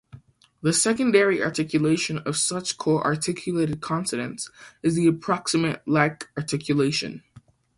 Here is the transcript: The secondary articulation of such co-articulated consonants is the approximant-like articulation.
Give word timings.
The 0.63 0.73
secondary 0.73 1.43
articulation 1.43 2.17
of 2.25 2.35
such 2.35 2.79
co-articulated 2.79 3.81
consonants 3.81 4.49
is 4.81 4.95
the 4.95 5.05
approximant-like 5.05 6.25
articulation. 6.35 7.21